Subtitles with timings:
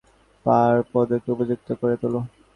[0.45, 2.19] পা আর পোদকে উপযুক্ত করে তোলো।